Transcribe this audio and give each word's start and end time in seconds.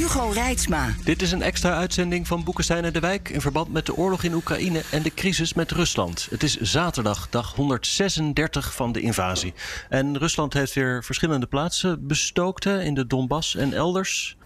Hugo 0.00 0.28
Reitsma. 0.28 0.94
Dit 1.04 1.22
is 1.22 1.32
een 1.32 1.42
extra 1.42 1.76
uitzending 1.76 2.26
van 2.26 2.44
Boekenstein 2.44 2.84
en 2.84 2.92
de 2.92 3.00
Wijk 3.00 3.28
in 3.28 3.40
verband 3.40 3.72
met 3.72 3.86
de 3.86 3.96
oorlog 3.96 4.22
in 4.22 4.34
Oekraïne 4.34 4.82
en 4.90 5.02
de 5.02 5.14
crisis 5.14 5.54
met 5.54 5.70
Rusland. 5.70 6.26
Het 6.30 6.42
is 6.42 6.60
zaterdag, 6.60 7.28
dag 7.30 7.54
136 7.54 8.74
van 8.74 8.92
de 8.92 9.00
invasie. 9.00 9.54
En 9.88 10.18
Rusland 10.18 10.52
heeft 10.52 10.74
weer 10.74 11.04
verschillende 11.04 11.46
plaatsen 11.46 12.06
bestookt 12.06 12.66
in 12.66 12.94
de 12.94 13.06
Donbass 13.06 13.56
en 13.56 13.72
elders. 13.72 14.36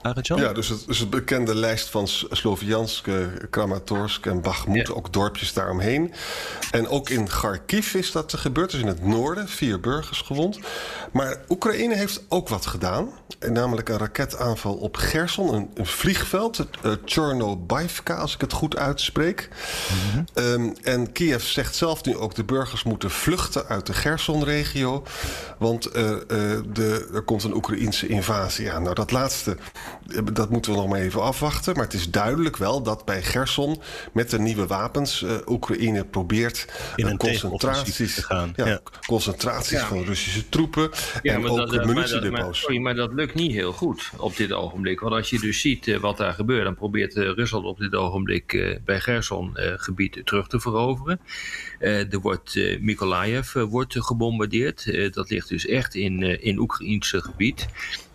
Ja, 0.40 0.52
dus 0.52 0.68
het 0.68 0.84
is 0.88 1.08
bekende 1.08 1.54
lijst 1.54 1.88
van 1.88 2.08
Sloviansk, 2.30 3.08
Kramatorsk 3.50 4.26
en 4.26 4.40
Bakhmut, 4.40 4.92
ook 4.92 5.12
dorpjes 5.12 5.52
daaromheen. 5.52 6.12
En 6.70 6.88
ook 6.88 7.10
in 7.10 7.28
Kharkiv 7.28 7.94
is 7.94 8.12
dat 8.12 8.34
gebeurd, 8.36 8.70
dus 8.70 8.80
in 8.80 8.86
het 8.86 9.06
noorden, 9.06 9.48
vier 9.48 9.80
burgers 9.80 10.20
gewond. 10.20 10.58
Maar 11.12 11.40
Oekraïne 11.48 11.94
heeft 11.94 12.24
ook 12.28 12.48
wat 12.48 12.66
gedaan, 12.66 13.08
namelijk 13.38 13.88
een 13.88 13.98
raketaanval 13.98 14.74
op 14.74 14.96
Gerson, 14.96 15.54
een, 15.54 15.70
een 15.74 15.86
vliegveld, 15.86 16.56
het 16.56 16.76
uh, 16.82 18.18
als 18.18 18.34
ik 18.34 18.40
het 18.40 18.52
goed 18.52 18.76
uitspreek. 18.76 19.48
Mhm. 20.12 20.44
um, 20.44 20.74
en 20.82 21.12
Kiev 21.12 21.42
zegt 21.42 21.74
zelf 21.74 22.04
nu 22.04 22.16
ook 22.16 22.34
de 22.34 22.44
burgers 22.44 22.82
moeten 22.82 23.10
vluchten 23.10 23.66
uit 23.66 23.86
de 23.86 23.92
Gerson-regio, 23.92 25.02
want 25.58 25.96
uh, 25.96 26.10
uh, 26.10 26.18
de, 26.72 27.08
er 27.14 27.22
komt 27.22 27.44
een 27.44 27.54
Oekraïense 27.54 28.06
invasie 28.06 28.72
aan. 28.72 28.82
Nou, 28.82 28.94
dat 28.94 29.10
laatste 29.10 29.56
dat 30.32 30.50
moeten 30.50 30.72
we 30.72 30.78
nog 30.78 30.88
maar 30.88 31.00
even 31.00 31.22
afwachten. 31.22 31.74
Maar 31.74 31.84
het 31.84 31.94
is 31.94 32.10
duidelijk 32.10 32.56
wel 32.56 32.82
dat 32.82 33.04
bij 33.04 33.22
Gerson 33.22 33.80
met 34.12 34.30
de 34.30 34.38
nieuwe 34.38 34.66
wapens 34.66 35.22
uh, 35.22 35.32
Oekraïne 35.46 36.04
probeert 36.04 36.66
in 36.96 37.06
een 37.06 37.16
concentraties 37.16 38.14
te 38.14 38.22
gaan. 38.22 38.52
Ja, 38.56 38.66
ja. 38.66 38.80
concentraties 39.06 39.78
ja. 39.78 39.86
van 39.86 40.04
Russische 40.04 40.48
troepen 40.48 40.90
ja, 41.22 41.34
en 41.34 41.40
maar 41.40 41.50
ook 41.50 41.56
dat, 41.56 41.84
munitiedepots. 41.84 42.30
Maar, 42.30 42.44
maar, 42.44 42.54
sorry, 42.54 42.78
maar 42.78 42.94
dat 42.94 43.12
lukt 43.12 43.34
niet 43.34 43.52
heel 43.52 43.72
goed 43.72 44.10
op 44.16 44.36
dit 44.36 44.52
ogenblik. 44.52 45.00
Want 45.00 45.14
als 45.14 45.30
je 45.30 45.38
dus 45.38 45.60
ziet 45.60 45.86
uh, 45.86 45.98
wat 45.98 46.16
daar 46.16 46.32
gebeurt, 46.32 46.64
dan 46.64 46.74
probeert 46.74 47.16
uh, 47.16 47.30
Rusland 47.30 47.64
op 47.64 47.78
dit 47.78 47.94
ogenblik 47.94 48.52
uh, 48.52 48.76
bij 48.84 49.00
Gerson 49.00 49.50
gebied 49.76 50.20
terug 50.24 50.48
te 50.48 50.60
veroveren. 50.60 51.20
er 51.78 52.20
wordt 52.20 52.78
Mykolaiv 52.80 53.52
wordt 53.52 53.94
gebombardeerd. 53.98 55.12
dat 55.14 55.30
ligt 55.30 55.48
dus 55.48 55.66
echt 55.66 55.94
in, 55.94 56.42
in 56.42 56.58
Oekraïnse 56.58 57.20
gebied. 57.20 57.66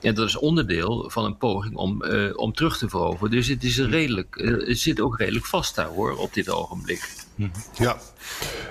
En 0.01 0.15
dat 0.15 0.27
is 0.27 0.37
onderdeel 0.37 1.09
van 1.09 1.25
een 1.25 1.37
poging 1.37 1.75
om, 1.75 2.03
uh, 2.03 2.37
om 2.37 2.53
terug 2.53 2.77
te 2.77 2.89
veroveren. 2.89 3.31
Dus 3.31 3.47
het, 3.47 3.63
is 3.63 3.77
een 3.77 3.89
redelijk, 3.89 4.35
uh, 4.35 4.67
het 4.67 4.79
zit 4.79 5.01
ook 5.01 5.17
redelijk 5.17 5.45
vast 5.45 5.75
daar 5.75 5.87
hoor, 5.87 6.17
op 6.17 6.33
dit 6.33 6.49
ogenblik. 6.49 7.09
Ja, 7.77 7.97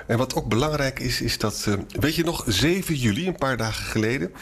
en 0.06 0.18
wat 0.18 0.34
ook 0.34 0.48
belangrijk 0.48 0.98
is, 0.98 1.20
is 1.20 1.38
dat, 1.38 1.64
uh, 1.68 1.74
weet 2.00 2.14
je 2.14 2.24
nog, 2.24 2.44
7 2.46 2.94
juli, 2.94 3.26
een 3.26 3.36
paar 3.36 3.56
dagen 3.56 3.84
geleden, 3.84 4.32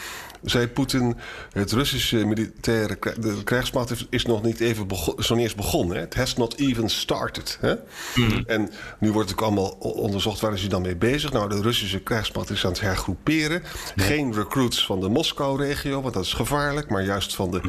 zei 0.50 0.68
Poetin, 0.68 1.16
het 1.52 1.72
Russische 1.72 2.16
militaire 2.24 2.96
de 3.20 3.42
krijgsmacht 3.44 4.06
is 4.10 4.24
nog 4.24 4.42
niet 4.42 4.60
even 4.60 4.86
is 5.16 5.28
nog 5.28 5.38
niet 5.38 5.46
eens 5.46 5.54
begonnen. 5.54 6.00
Het 6.00 6.14
has 6.14 6.36
not 6.36 6.58
even 6.58 6.88
started. 6.88 7.58
Hè? 7.60 7.74
Mm. 8.14 8.44
En 8.46 8.70
nu 8.98 9.12
wordt 9.12 9.30
ook 9.30 9.40
allemaal 9.40 9.68
onderzocht 9.80 10.40
waar 10.40 10.52
is 10.52 10.60
hij 10.60 10.68
dan 10.68 10.82
mee 10.82 10.96
bezig. 10.96 11.32
Nou, 11.32 11.48
de 11.48 11.60
Russische 11.60 12.00
krijgsmacht 12.00 12.50
is 12.50 12.64
aan 12.64 12.70
het 12.70 12.80
hergroeperen. 12.80 13.62
Geen 13.96 14.34
recruits 14.34 14.86
van 14.86 15.00
de 15.00 15.08
Moskou-regio, 15.08 16.02
want 16.02 16.14
dat 16.14 16.24
is 16.24 16.32
gevaarlijk, 16.32 16.90
maar 16.90 17.04
juist 17.04 17.34
van 17.34 17.50
de, 17.50 17.60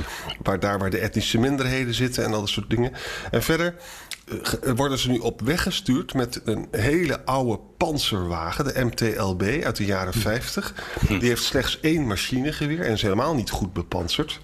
waar, 0.43 0.59
daar 0.59 0.79
waar 0.79 0.89
de 0.89 0.99
etnische 0.99 1.37
minderheden 1.37 1.93
zitten 1.93 2.23
en 2.23 2.33
al 2.33 2.39
dat 2.39 2.49
soort 2.49 2.69
dingen. 2.69 2.91
En 3.31 3.43
verder 3.43 3.75
worden 4.75 4.97
ze 4.97 5.09
nu 5.09 5.17
op 5.17 5.41
weg 5.41 5.63
gestuurd 5.63 6.13
met 6.13 6.41
een 6.45 6.67
hele 6.71 7.25
oude 7.25 7.59
panzerwagen, 7.77 8.65
de 8.65 8.85
MTLB 8.85 9.63
uit 9.63 9.75
de 9.75 9.85
jaren 9.85 10.13
50. 10.13 10.73
Die 11.07 11.29
heeft 11.29 11.43
slechts 11.43 11.79
één 11.79 12.07
machinegeweer 12.07 12.81
en 12.81 12.91
is 12.91 13.01
helemaal 13.01 13.35
niet 13.35 13.49
goed 13.49 13.73
bepanserd. 13.73 14.39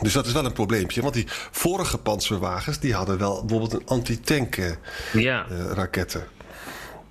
Dus 0.00 0.12
dat 0.12 0.26
is 0.26 0.32
wel 0.32 0.44
een 0.44 0.52
probleempje. 0.52 1.02
Want 1.02 1.14
die 1.14 1.24
vorige 1.50 1.98
panzerwagens 1.98 2.78
die 2.78 2.94
hadden 2.94 3.18
wel 3.18 3.40
bijvoorbeeld 3.44 3.72
een 3.72 3.86
antitank 3.86 4.56
uh, 4.56 4.66
ja. 5.12 5.46
uh, 5.50 5.70
raketten. 5.72 6.24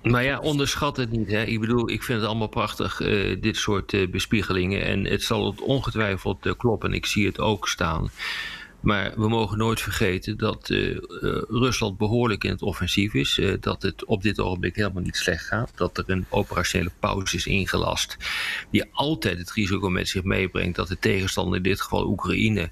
Maar 0.02 0.24
ja, 0.24 0.38
onderschat 0.38 0.96
het 0.96 1.10
niet. 1.10 1.30
Hè? 1.30 1.42
Ik 1.42 1.60
bedoel, 1.60 1.90
ik 1.90 2.02
vind 2.02 2.18
het 2.18 2.28
allemaal 2.28 2.48
prachtig, 2.48 3.00
uh, 3.00 3.36
dit 3.40 3.56
soort 3.56 4.10
bespiegelingen. 4.10 4.84
En 4.84 5.04
het 5.04 5.22
zal 5.22 5.54
ongetwijfeld 5.62 6.56
kloppen. 6.56 6.92
Ik 6.92 7.06
zie 7.06 7.26
het 7.26 7.38
ook 7.38 7.68
staan. 7.68 8.10
Maar 8.80 9.12
we 9.16 9.28
mogen 9.28 9.58
nooit 9.58 9.80
vergeten 9.80 10.36
dat 10.36 10.70
uh, 10.70 10.90
uh, 10.90 10.98
Rusland 11.48 11.98
behoorlijk 11.98 12.44
in 12.44 12.50
het 12.50 12.62
offensief 12.62 13.14
is. 13.14 13.38
Uh, 13.38 13.54
dat 13.60 13.82
het 13.82 14.04
op 14.04 14.22
dit 14.22 14.40
ogenblik 14.40 14.76
helemaal 14.76 15.02
niet 15.02 15.16
slecht 15.16 15.46
gaat. 15.46 15.72
Dat 15.74 15.98
er 15.98 16.04
een 16.06 16.26
operationele 16.28 16.90
pauze 16.98 17.36
is 17.36 17.46
ingelast. 17.46 18.16
Die 18.70 18.84
altijd 18.92 19.38
het 19.38 19.50
risico 19.50 19.88
met 19.88 20.08
zich 20.08 20.22
meebrengt 20.22 20.76
dat 20.76 20.88
de 20.88 20.98
tegenstander, 20.98 21.56
in 21.56 21.62
dit 21.62 21.80
geval 21.80 22.06
Oekraïne, 22.06 22.70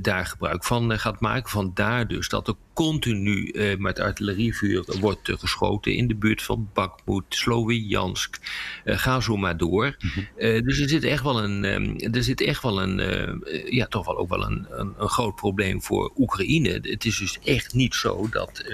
daar 0.00 0.26
gebruik 0.26 0.64
van 0.64 0.98
gaat 0.98 1.20
maken. 1.20 1.50
Vandaar 1.50 2.08
dus 2.08 2.28
dat 2.28 2.48
er 2.48 2.54
continu 2.72 3.52
uh, 3.52 3.76
met 3.76 3.98
artillerievuur 3.98 4.84
wordt 5.00 5.30
geschoten 5.38 5.94
in 5.94 6.08
de 6.08 6.14
buurt 6.14 6.42
van 6.42 6.70
Bakhmut, 6.72 7.24
Sloviansk. 7.28 8.38
Uh, 8.84 8.98
ga 8.98 9.20
zo 9.20 9.36
maar 9.36 9.56
door. 9.56 9.96
Mm-hmm. 9.98 10.64
dus 10.64 10.80
er 10.80 10.88
zit 10.88 11.04
echt 11.04 11.22
wel 11.22 11.42
een, 11.42 11.64
um, 11.64 11.96
er 11.98 12.22
zit 12.22 12.40
echt 12.40 12.62
wel 12.62 12.82
een, 12.82 13.42
ja, 13.70 13.86
toch 13.86 14.06
wel 14.06 14.18
ook 14.18 14.28
wel 14.28 14.44
een, 14.44 14.66
een, 14.70 14.94
een, 14.98 15.08
groot 15.08 15.34
probleem 15.34 15.82
voor 15.82 16.12
Oekraïne. 16.16 16.78
Het 16.82 17.04
is 17.04 17.18
dus 17.18 17.38
echt 17.44 17.74
niet 17.74 17.94
zo 17.94 18.28
dat, 18.30 18.64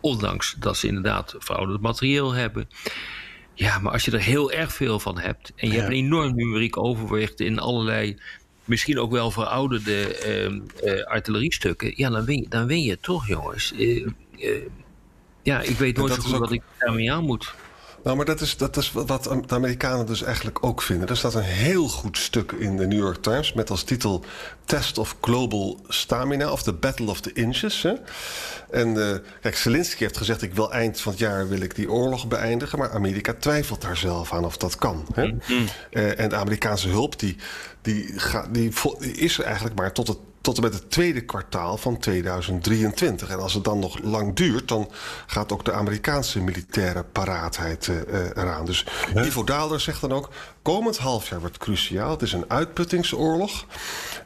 ondanks 0.00 0.54
dat 0.58 0.76
ze 0.76 0.86
inderdaad 0.86 1.34
verouderd 1.38 1.80
materieel 1.80 2.32
hebben. 2.32 2.68
Ja, 3.54 3.78
maar 3.78 3.92
als 3.92 4.04
je 4.04 4.10
er 4.10 4.20
heel 4.20 4.52
erg 4.52 4.72
veel 4.72 5.00
van 5.00 5.18
hebt 5.18 5.52
en 5.56 5.68
je 5.68 5.74
ja. 5.74 5.80
hebt 5.80 5.92
een 5.92 5.98
enorm 5.98 6.34
numeriek 6.34 6.76
overwicht 6.76 7.40
in 7.40 7.58
allerlei 7.58 8.18
misschien 8.64 8.98
ook 8.98 9.10
wel 9.10 9.30
verouderde 9.30 10.26
uh, 10.26 10.94
uh, 10.94 11.04
artilleriestukken, 11.04 11.92
ja, 11.96 12.10
dan 12.10 12.24
win, 12.24 12.40
je, 12.40 12.48
dan 12.48 12.66
win 12.66 12.82
je 12.82 12.98
toch, 13.00 13.28
jongens. 13.28 13.72
Uh, 13.76 14.06
ja, 15.42 15.60
ik 15.60 15.76
weet 15.76 15.96
nooit 15.96 16.14
zo 16.14 16.22
goed 16.22 16.34
ook... 16.34 16.40
wat 16.40 16.52
ik 16.52 16.62
daarmee 16.78 17.12
aan 17.12 17.24
moet. 17.24 17.54
Nou, 18.04 18.16
maar 18.16 18.26
dat 18.26 18.40
is, 18.40 18.56
dat 18.56 18.76
is 18.76 18.92
wat 18.92 19.24
de 19.24 19.54
Amerikanen 19.54 20.06
dus 20.06 20.22
eigenlijk 20.22 20.64
ook 20.64 20.82
vinden. 20.82 21.08
Er 21.08 21.16
staat 21.16 21.34
een 21.34 21.42
heel 21.42 21.88
goed 21.88 22.18
stuk 22.18 22.52
in 22.52 22.76
de 22.76 22.86
New 22.86 22.98
York 22.98 23.22
Times 23.22 23.52
met 23.52 23.70
als 23.70 23.82
titel 23.82 24.24
Test 24.64 24.98
of 24.98 25.16
Global 25.20 25.80
Stamina 25.88 26.52
of 26.52 26.62
the 26.62 26.72
Battle 26.72 27.10
of 27.10 27.20
the 27.20 27.32
Inches. 27.32 27.82
Hè? 27.82 27.92
En 28.70 28.88
uh, 28.88 29.14
kijk, 29.40 29.56
Zelensky 29.56 30.02
heeft 30.02 30.16
gezegd: 30.16 30.42
ik 30.42 30.54
wil 30.54 30.72
eind 30.72 31.00
van 31.00 31.12
het 31.12 31.20
jaar 31.20 31.48
wil 31.48 31.60
ik 31.60 31.74
die 31.74 31.90
oorlog 31.90 32.28
beëindigen. 32.28 32.78
Maar 32.78 32.90
Amerika 32.90 33.34
twijfelt 33.38 33.80
daar 33.80 33.96
zelf 33.96 34.32
aan 34.32 34.44
of 34.44 34.56
dat 34.56 34.76
kan. 34.76 35.06
Hè? 35.14 35.26
Mm 35.26 35.40
-hmm. 35.44 35.66
uh, 35.90 36.20
en 36.20 36.28
de 36.28 36.36
Amerikaanse 36.36 36.88
hulp 36.88 37.18
die, 37.18 37.36
die, 37.82 38.12
ga, 38.20 38.46
die, 38.50 38.72
die 38.98 39.12
is 39.12 39.38
er 39.38 39.44
eigenlijk 39.44 39.76
maar 39.76 39.92
tot 39.92 40.08
het 40.08 40.18
tot 40.44 40.56
en 40.56 40.62
met 40.62 40.74
het 40.74 40.90
tweede 40.90 41.20
kwartaal 41.20 41.76
van 41.76 41.98
2023. 41.98 43.28
En 43.28 43.40
als 43.40 43.54
het 43.54 43.64
dan 43.64 43.78
nog 43.78 43.98
lang 44.02 44.34
duurt, 44.34 44.68
dan 44.68 44.90
gaat 45.26 45.52
ook 45.52 45.64
de 45.64 45.72
Amerikaanse 45.72 46.40
militaire 46.40 47.04
paraatheid 47.04 47.86
uh, 47.86 47.96
eraan. 48.34 48.64
Dus. 48.64 48.86
Ivo 49.14 49.44
Daalder 49.44 49.80
zegt 49.80 50.00
dan 50.00 50.12
ook: 50.12 50.30
komend 50.62 50.98
halfjaar 50.98 51.40
wordt 51.40 51.58
cruciaal. 51.58 52.10
Het 52.10 52.22
is 52.22 52.32
een 52.32 52.44
uitputtingsoorlog. 52.48 53.66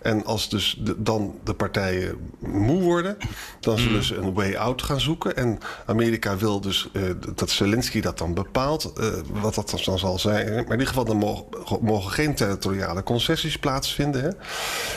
En 0.02 0.25
als 0.25 0.48
dus 0.48 0.76
de, 0.81 1.02
dan 1.02 1.38
de 1.44 1.54
partijen 1.54 2.31
moe 2.38 2.82
worden, 2.82 3.16
dan 3.60 3.78
zullen 3.78 4.04
ze 4.04 4.16
een 4.16 4.34
way 4.34 4.56
out 4.56 4.82
gaan 4.82 5.00
zoeken. 5.00 5.37
En 5.37 5.58
Amerika 5.87 6.37
wil 6.37 6.60
dus 6.60 6.88
uh, 6.93 7.02
dat 7.34 7.50
Zelensky 7.50 8.00
dat 8.00 8.19
dan 8.19 8.34
bepaalt, 8.34 8.93
uh, 9.00 9.06
wat 9.32 9.54
dat 9.54 9.81
dan 9.84 9.98
zal 9.98 10.19
zijn. 10.19 10.46
Maar 10.46 10.64
in 10.64 10.70
ieder 10.70 10.87
geval, 10.87 11.04
dan 11.04 11.16
mogen, 11.16 11.78
mogen 11.81 12.12
geen 12.12 12.34
territoriale 12.34 13.02
concessies 13.02 13.58
plaatsvinden. 13.58 14.22
Hè? 14.22 14.31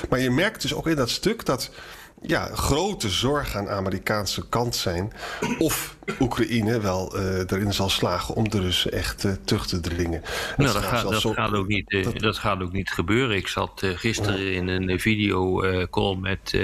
Maar 0.10 0.20
je 0.20 0.32
merkt 0.32 0.62
dus 0.62 0.74
ook 0.74 0.88
in 0.88 0.96
dat 0.96 1.11
stuk 1.12 1.46
dat 1.46 1.72
ja, 2.22 2.50
grote 2.54 3.10
zorg 3.10 3.56
aan 3.56 3.66
de 3.66 3.72
Amerikaanse 3.72 4.50
kant 4.50 4.76
zijn. 4.76 5.14
Of 5.60 5.96
Oekraïne 6.20 6.80
wel 6.80 7.18
uh, 7.18 7.38
erin 7.38 7.74
zal 7.74 7.90
slagen 7.90 8.36
om 8.36 8.50
de 8.50 8.62
Russen 8.62 8.92
echt 8.92 9.24
uh, 9.24 9.32
terug 9.46 9.68
te 9.68 9.80
dringen. 9.80 10.22
Nou, 10.58 10.74
dat, 10.74 10.84
gaat, 10.84 11.10
dat, 11.10 11.22
zo... 11.22 11.34
gaat 11.34 11.54
ook 11.54 11.68
niet, 11.68 11.92
uh, 11.92 12.04
dat... 12.04 12.20
dat... 12.20 12.38
gaat 12.38 12.62
ook 12.62 12.72
niet 12.72 12.92
gebeuren. 12.92 13.36
Ik 13.36 13.48
zat 13.48 13.82
gisteren 13.84 14.40
ja. 14.40 14.52
in 14.52 14.68
een 14.68 15.00
videocall 15.00 16.16
met 16.16 16.58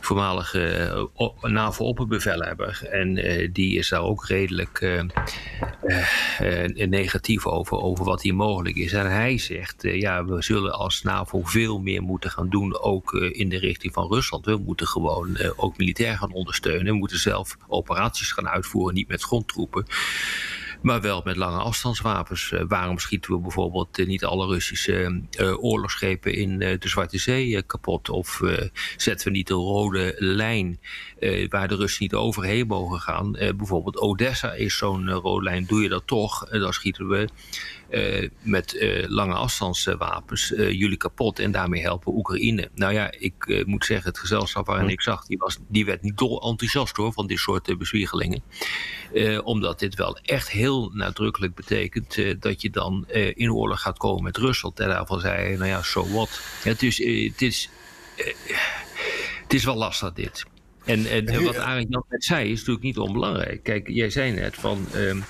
voormalige 0.00 1.08
NAVO-opperbevelhebber. 1.40 2.88
En 2.90 3.14
die 3.52 3.78
is 3.78 3.88
daar 3.88 4.02
ook 4.02 4.26
redelijk 4.26 5.00
negatief 6.74 7.46
over, 7.46 7.78
over 7.78 8.04
wat 8.04 8.22
hier 8.22 8.34
mogelijk 8.34 8.76
is. 8.76 8.92
En 8.92 9.10
hij 9.10 9.38
zegt, 9.38 9.82
ja, 9.82 10.24
we 10.24 10.42
zullen 10.42 10.72
als 10.72 11.02
NAVO 11.02 11.40
veel 11.44 11.78
meer 11.78 12.02
moeten 12.02 12.30
gaan 12.30 12.48
doen, 12.48 12.80
ook 12.80 13.12
in 13.12 13.48
de 13.48 13.58
richting 13.58 13.92
van 13.92 14.08
Rusland. 14.08 14.44
We 14.44 14.56
moeten 14.56 14.86
gewoon 14.86 15.38
ook 15.56 15.78
militair 15.78 16.16
gaan 16.16 16.32
ondersteunen. 16.32 16.92
We 16.92 16.98
moeten 16.98 17.18
zelf 17.18 17.56
operaties 17.68 18.32
gaan 18.32 18.48
uitvoeren, 18.48 18.94
niet 18.94 19.08
met 19.08 19.22
grondtroepen 19.22 19.86
maar 20.82 21.00
wel 21.00 21.22
met 21.24 21.36
lange 21.36 21.58
afstandswapens. 21.58 22.50
Uh, 22.50 22.60
waarom 22.68 22.98
schieten 22.98 23.32
we 23.32 23.38
bijvoorbeeld 23.38 23.98
uh, 23.98 24.06
niet 24.06 24.24
alle 24.24 24.46
Russische 24.46 25.22
uh, 25.38 25.64
oorlogsschepen 25.64 26.34
in 26.34 26.58
de 26.58 26.78
Zwarte 26.80 27.18
Zee 27.18 27.62
kapot? 27.62 28.08
Of 28.08 28.42
zetten 28.96 29.26
we 29.26 29.32
niet 29.32 29.46
de 29.46 29.54
rode 29.54 30.14
lijn 30.18 30.80
waar 31.48 31.68
de 31.68 31.76
Russen 31.76 32.02
niet 32.02 32.14
overheen 32.14 32.66
mogen 32.66 33.00
gaan? 33.00 33.32
bijvoorbeeld 33.32 33.98
Odessa 33.98 34.52
is 34.52 34.76
zo'n 34.76 35.10
rode 35.10 35.44
lijn. 35.44 35.66
Doe 35.66 35.82
je 35.82 35.88
dat 35.88 36.06
toch, 36.06 36.48
dan 36.48 36.72
schieten 36.72 37.08
we 37.08 37.28
met 38.42 38.74
uh, 38.74 39.08
lange 39.08 39.34
afstandswapens 39.34 40.50
uh, 40.50 40.70
jullie 40.70 40.96
kapot 40.96 41.38
en 41.38 41.50
daarmee 41.50 41.82
helpen 41.82 42.14
Oekraïne. 42.14 42.70
Nou 42.74 42.92
ja, 42.92 43.10
ik 43.18 43.64
moet 43.66 43.84
zeggen, 43.84 44.08
het 44.08 44.18
gezelschap 44.18 44.66
waarin 44.66 44.88
ik 44.88 45.00
zag, 45.00 45.26
die, 45.26 45.38
was, 45.38 45.58
die 45.68 45.84
werd 45.84 46.02
niet 46.02 46.18
dol 46.18 46.42
enthousiast 46.42 46.96
hoor 46.96 47.12
van 47.12 47.26
dit 47.26 47.38
soort 47.38 47.78
bezwiegelingen. 47.78 48.42
omdat 49.44 49.78
dit 49.78 49.94
wel 49.94 50.16
echt 50.16 50.50
heel 50.50 50.90
nadrukkelijk 50.94 51.54
betekent 51.54 52.42
dat 52.42 52.62
je 52.62 52.70
dan 52.70 53.04
in 53.34 53.52
oorlog 53.52 53.80
gaat 53.80 53.98
komen 53.98 54.22
met 54.22 54.36
Rusland. 54.36 54.80
En 54.80 54.88
daarvan 54.88 55.20
zei 55.20 55.34
hij, 55.34 55.56
nou 55.56 55.68
ja, 55.68 55.82
so 55.82 56.08
what. 56.08 56.40
Het 56.62 56.82
is, 56.82 56.98
het 57.04 57.42
is, 57.42 57.70
het 59.42 59.54
is 59.54 59.64
wel 59.64 59.76
lastig 59.76 60.12
dit. 60.12 60.44
En, 60.84 61.06
en 61.06 61.44
wat 61.44 61.56
Arend 61.56 61.86
Jan 61.90 62.04
net 62.08 62.24
zei 62.24 62.50
is 62.50 62.58
natuurlijk 62.58 62.84
niet 62.84 62.98
onbelangrijk. 62.98 63.62
Kijk, 63.62 63.88
jij 63.88 64.10
zei 64.10 64.32
net 64.32 64.54
van 64.54 64.86
um, 64.94 65.24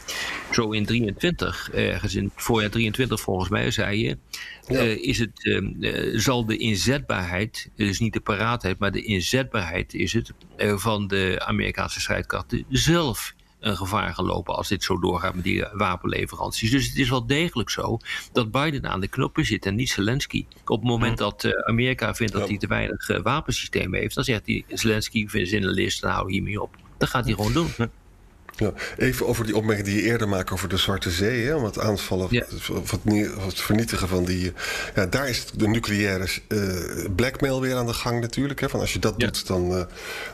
zo 0.52 0.70
in 0.70 0.87
23, 0.87 1.70
ergens 1.73 2.14
in 2.14 2.25
het 2.25 2.32
voorjaar 2.37 2.70
23 2.70 3.20
volgens 3.20 3.49
mij, 3.49 3.70
zei 3.70 4.06
je, 4.06 4.19
ja. 4.69 4.85
uh, 4.85 5.05
is 5.05 5.19
het, 5.19 5.44
uh, 5.44 6.19
zal 6.19 6.47
de 6.47 6.56
inzetbaarheid, 6.56 7.70
dus 7.76 8.00
niet 8.00 8.12
de 8.12 8.20
paraatheid, 8.20 8.79
maar 8.79 8.93
de 8.93 9.02
inzetbaarheid 9.02 9.94
is 9.94 10.12
het, 10.12 10.32
uh, 10.56 10.76
van 10.76 11.08
de 11.08 11.43
Amerikaanse 11.44 12.00
strijdkrachten 12.00 12.64
zelf 12.69 13.35
een 13.61 13.77
gevaar 13.77 14.15
gelopen 14.15 14.55
als 14.55 14.69
dit 14.69 14.85
zo 14.85 14.99
doorgaat 14.99 15.35
met 15.35 15.45
die 15.45 15.67
wapenleveranties. 15.73 16.71
Dus 16.71 16.87
het 16.87 16.97
is 16.97 17.11
wel 17.11 17.27
degelijk 17.27 17.71
zo 17.71 17.99
dat 18.33 18.51
Biden 18.51 18.91
aan 18.91 19.01
de 19.01 19.09
knoppen 19.09 19.45
zit 19.45 19.67
en 19.67 19.75
niet 19.75 19.91
Zelensky. 19.91 20.47
Op 20.65 20.81
het 20.81 20.89
moment 20.89 21.19
dat 21.19 21.45
uh, 21.45 21.53
Amerika 21.53 22.15
vindt 22.15 22.33
dat 22.33 22.49
hij 22.49 22.59
te 22.59 22.67
weinig 22.67 23.09
uh, 23.09 23.19
wapensystemen 23.23 24.01
heeft, 24.01 24.15
dan 24.15 24.25
zegt 24.25 24.47
hij 24.47 24.65
Zelensky 24.69 25.29
vindt 25.29 25.53
in 25.53 25.62
een 25.62 25.71
list, 25.71 26.03
nou 26.03 26.33
hiermee 26.33 26.62
op. 26.62 26.77
Dat 26.99 27.09
gaat 27.09 27.25
hij 27.25 27.35
gewoon 27.35 27.53
doen. 27.53 27.69
Ja, 28.56 28.73
even 28.97 29.26
over 29.26 29.47
die 29.47 29.56
opmerking 29.56 29.87
die 29.87 29.97
je 29.97 30.02
eerder 30.02 30.29
maakte 30.29 30.52
over 30.52 30.69
de 30.69 30.76
Zwarte 30.76 31.11
Zee. 31.11 31.47
Hè, 31.47 31.55
om 31.55 31.64
het 31.64 31.79
aanvallen 31.79 32.26
ja. 32.31 32.44
of, 32.73 32.91
het, 32.91 33.00
het, 33.44 33.61
vernietigen 33.61 34.08
van 34.08 34.25
die. 34.25 34.52
Ja, 34.94 35.06
daar 35.06 35.29
is 35.29 35.47
de 35.55 35.69
nucleaire 35.69 36.29
uh, 36.49 37.14
blackmail 37.17 37.61
weer 37.61 37.75
aan 37.75 37.87
de 37.87 37.93
gang 37.93 38.20
natuurlijk. 38.20 38.61
Hè, 38.61 38.69
van 38.69 38.81
als 38.81 38.93
je 38.93 38.99
dat 38.99 39.14
ja. 39.17 39.26
doet, 39.26 39.47
dan. 39.47 39.73
Uh, 39.73 39.82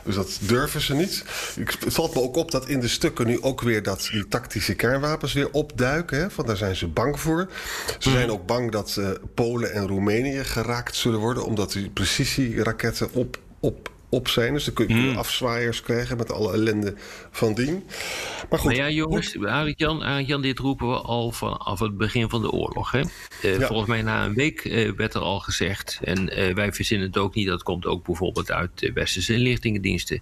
dus 0.03 0.15
dat 0.15 0.37
durven 0.41 0.81
ze 0.81 0.93
niet. 0.93 1.23
Ik, 1.55 1.75
het 1.79 1.93
valt 1.93 2.13
me 2.13 2.21
ook 2.21 2.35
op 2.35 2.51
dat 2.51 2.67
in 2.67 2.79
de 2.79 2.87
stukken 2.87 3.27
nu 3.27 3.41
ook 3.41 3.61
weer 3.61 3.83
dat 3.83 4.09
die 4.11 4.27
tactische 4.27 4.75
kernwapens 4.75 5.33
weer 5.33 5.51
opduiken. 5.51 6.19
Hè, 6.19 6.29
van 6.29 6.45
daar 6.45 6.57
zijn 6.57 6.75
ze 6.75 6.87
bang 6.87 7.19
voor. 7.19 7.49
Ze 7.99 8.11
zijn 8.11 8.31
ook 8.31 8.45
bang 8.45 8.71
dat 8.71 8.95
uh, 8.99 9.09
Polen 9.33 9.73
en 9.73 9.87
Roemenië 9.87 10.43
geraakt 10.43 10.95
zullen 10.95 11.19
worden, 11.19 11.45
omdat 11.45 11.71
die 11.71 11.89
precisieraketten 11.89 13.09
op. 13.13 13.39
op 13.59 13.95
op 14.09 14.27
zijn. 14.27 14.53
Dus 14.53 14.65
dan 14.65 14.73
kun 14.73 14.87
je 14.87 14.93
mm. 14.93 15.17
afzwaaiers 15.17 15.81
krijgen 15.81 16.17
met 16.17 16.31
alle 16.31 16.53
ellende 16.53 16.93
van 17.31 17.53
dien. 17.53 17.83
Maar 18.49 18.59
goed. 18.59 18.71
Nou 18.71 18.83
ja, 18.83 18.89
jongens, 18.89 19.37
Arend-Jan, 19.45 20.25
Jan, 20.25 20.41
dit 20.41 20.59
roepen 20.59 20.87
we 20.89 20.95
al 20.95 21.31
vanaf 21.31 21.79
het 21.79 21.97
begin 21.97 22.29
van 22.29 22.41
de 22.41 22.51
oorlog. 22.51 22.91
Hè? 22.91 23.01
Uh, 23.43 23.59
ja. 23.59 23.67
Volgens 23.67 23.89
mij 23.89 24.01
na 24.01 24.25
een 24.25 24.33
week 24.33 24.65
uh, 24.65 24.91
werd 24.91 25.13
er 25.13 25.21
al 25.21 25.39
gezegd, 25.39 25.99
en 26.03 26.39
uh, 26.39 26.53
wij 26.53 26.73
verzinnen 26.73 27.07
het 27.07 27.17
ook 27.17 27.35
niet, 27.35 27.47
dat 27.47 27.63
komt 27.63 27.85
ook 27.85 28.05
bijvoorbeeld 28.05 28.51
uit 28.51 28.71
de 28.79 28.93
westerse 28.93 29.33
inlichtingendiensten. 29.33 30.21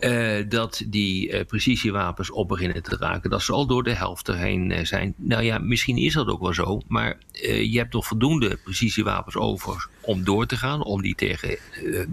Uh, 0.00 0.44
dat 0.48 0.82
die 0.86 1.30
uh, 1.30 1.40
precisiewapens 1.46 2.30
op 2.30 2.48
beginnen 2.48 2.82
te 2.82 2.96
raken. 2.96 3.30
Dat 3.30 3.42
ze 3.42 3.52
al 3.52 3.66
door 3.66 3.82
de 3.82 3.94
helft 3.94 4.28
erheen 4.28 4.70
uh, 4.70 4.84
zijn. 4.84 5.14
Nou 5.16 5.42
ja, 5.42 5.58
misschien 5.58 5.96
is 5.96 6.14
dat 6.14 6.28
ook 6.28 6.40
wel 6.40 6.54
zo. 6.54 6.80
Maar 6.88 7.18
je 7.42 7.78
hebt 7.78 7.90
toch 7.90 8.06
voldoende 8.06 8.58
precisiewapens 8.64 9.36
over 9.36 9.88
om 10.00 10.24
door 10.24 10.46
te 10.46 10.56
gaan. 10.56 10.84
Om 10.84 11.02
die 11.02 11.14
tegen 11.14 11.58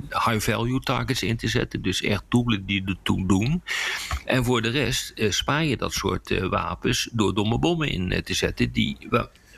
high-value 0.09 0.79
targets 0.79 1.23
in 1.23 1.37
te 1.37 1.47
zetten. 1.47 1.81
Dus 1.81 2.01
echt 2.01 2.23
doelen 2.27 2.65
die 2.65 2.83
er 2.85 2.97
toe 3.03 3.27
doen. 3.27 3.61
En 4.25 4.43
voor 4.43 4.61
de 4.61 4.69
rest 4.69 5.13
spaar 5.29 5.65
je 5.65 5.77
dat 5.77 5.93
soort 5.93 6.49
wapens 6.49 7.09
door 7.11 7.33
domme 7.33 7.59
bommen 7.59 7.89
in 7.89 8.23
te 8.23 8.33
zetten. 8.33 8.71
Die, 8.71 8.97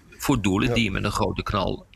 voor 0.10 0.42
doelen 0.42 0.68
ja. 0.68 0.74
die 0.74 0.84
je 0.84 0.92
met 0.92 1.04
een 1.04 1.12
grote 1.12 1.44
knal 1.44 1.88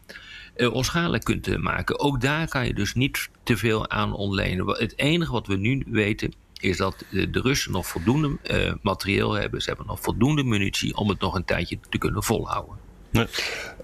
uh, 0.56 0.74
onschadelijk 0.74 1.24
kunt 1.24 1.48
eh, 1.48 1.58
maken. 1.58 2.00
Ook 2.00 2.22
daar 2.22 2.48
kan 2.48 2.66
je 2.66 2.74
dus 2.74 2.94
niet 2.94 3.30
te 3.44 3.58
veel 3.58 3.90
aan 3.90 4.14
ontlenen. 4.14 4.68
Het 4.68 4.94
enige 4.98 5.32
wat 5.32 5.48
we 5.48 5.56
nu 5.56 5.84
weten 5.88 6.34
is 6.60 6.78
dat 6.78 7.06
de, 7.10 7.30
de 7.30 7.42
Russen 7.42 7.72
nog 7.72 7.88
voldoende 7.88 8.38
uh, 8.44 8.74
materieel 8.82 9.34
hebben. 9.34 9.62
Ze 9.62 9.68
hebben 9.68 9.88
nog 9.88 10.00
voldoende 10.02 10.44
munitie 10.44 10.96
om 10.96 11.10
het 11.10 11.20
nog 11.20 11.36
een 11.36 11.46
tijdje 11.46 11.78
te 11.90 11.98
kunnen 11.98 12.24
volhouden. 12.24 12.78
Nee. 13.10 13.28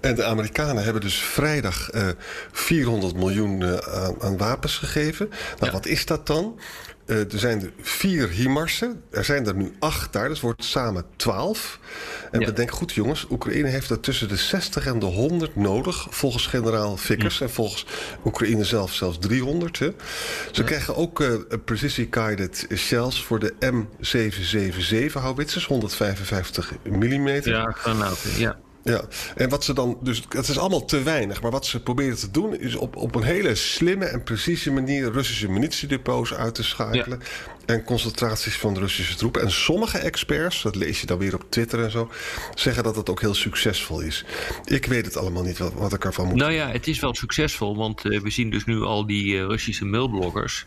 En 0.00 0.14
de 0.14 0.24
Amerikanen 0.24 0.84
hebben 0.84 1.02
dus 1.02 1.18
vrijdag 1.18 1.94
uh, 1.94 2.08
400 2.52 3.16
miljoen 3.16 3.60
uh, 3.60 3.74
aan, 3.74 4.22
aan, 4.22 4.36
wapens 4.36 4.76
gegeven. 4.76 5.28
Nou, 5.28 5.66
ja. 5.66 5.70
wat 5.70 5.86
is 5.86 6.06
dat 6.06 6.26
dan? 6.26 6.58
Uh, 7.10 7.32
er 7.32 7.38
zijn 7.38 7.62
er 7.62 7.72
vier 7.80 8.28
HIMARS'en. 8.28 9.02
Er 9.10 9.24
zijn 9.24 9.46
er 9.46 9.54
nu 9.54 9.72
acht 9.78 10.12
daar. 10.12 10.28
Dus 10.28 10.40
wordt 10.40 10.64
samen 10.64 11.04
twaalf. 11.16 11.78
En 12.30 12.40
ja. 12.40 12.46
bedenk 12.46 12.70
goed, 12.70 12.92
jongens. 12.92 13.26
Oekraïne 13.30 13.68
heeft 13.68 13.90
er 13.90 14.00
tussen 14.00 14.28
de 14.28 14.36
60 14.36 14.86
en 14.86 14.98
de 14.98 15.06
100 15.06 15.56
nodig. 15.56 16.06
Volgens 16.10 16.46
generaal 16.46 16.96
Vickers. 16.96 17.38
Ja. 17.38 17.44
En 17.44 17.52
volgens 17.52 17.86
Oekraïne 18.24 18.64
zelf 18.64 18.94
zelfs 18.94 19.18
300. 19.18 19.78
Hè. 19.78 19.86
Ze 20.52 20.60
ja. 20.60 20.62
krijgen 20.62 20.96
ook 20.96 21.20
uh, 21.20 21.34
precision-guided 21.64 22.66
shells 22.74 23.24
voor 23.24 23.38
de 23.38 23.54
M777 23.64 25.12
houwitsers. 25.12 25.66
155 25.66 26.72
mm. 26.84 27.28
Ja, 27.28 27.70
granaten. 27.70 28.38
Ja. 28.38 28.58
Ja, 28.82 29.04
en 29.36 29.48
wat 29.48 29.64
ze 29.64 29.72
dan, 29.72 29.98
dus 30.02 30.22
het 30.28 30.48
is 30.48 30.58
allemaal 30.58 30.84
te 30.84 31.02
weinig. 31.02 31.42
Maar 31.42 31.50
wat 31.50 31.66
ze 31.66 31.82
proberen 31.82 32.16
te 32.16 32.30
doen, 32.30 32.56
is 32.56 32.74
op, 32.74 32.96
op 32.96 33.14
een 33.14 33.22
hele 33.22 33.54
slimme 33.54 34.04
en 34.04 34.22
precieze 34.22 34.70
manier 34.70 35.12
Russische 35.12 35.48
munitiedepots 35.48 36.34
uit 36.34 36.54
te 36.54 36.62
schakelen. 36.62 37.20
Ja. 37.20 37.74
En 37.74 37.84
concentraties 37.84 38.56
van 38.56 38.74
de 38.74 38.80
Russische 38.80 39.16
troepen. 39.16 39.42
En 39.42 39.50
sommige 39.50 39.98
experts, 39.98 40.62
dat 40.62 40.74
lees 40.74 41.00
je 41.00 41.06
dan 41.06 41.18
weer 41.18 41.34
op 41.34 41.44
Twitter 41.48 41.82
en 41.84 41.90
zo, 41.90 42.10
zeggen 42.54 42.82
dat 42.82 42.96
het 42.96 43.10
ook 43.10 43.20
heel 43.20 43.34
succesvol 43.34 44.00
is. 44.00 44.24
Ik 44.64 44.86
weet 44.86 45.04
het 45.04 45.16
allemaal 45.16 45.42
niet 45.42 45.58
wat, 45.58 45.72
wat 45.72 45.92
ik 45.92 46.04
ervan 46.04 46.26
moet. 46.26 46.36
Nou 46.36 46.52
ja, 46.52 46.70
het 46.70 46.86
is 46.86 47.00
wel 47.00 47.14
succesvol, 47.14 47.76
want 47.76 48.04
uh, 48.04 48.20
we 48.20 48.30
zien 48.30 48.50
dus 48.50 48.64
nu 48.64 48.80
al 48.80 49.06
die 49.06 49.34
uh, 49.34 49.46
Russische 49.46 49.84
mailbloggers. 49.84 50.66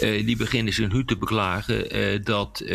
Uh, 0.00 0.26
die 0.26 0.36
beginnen 0.36 0.72
zich 0.72 0.92
nu 0.92 1.04
te 1.04 1.16
beklagen 1.16 1.96
uh, 1.96 2.24
dat 2.24 2.62
uh, 2.64 2.68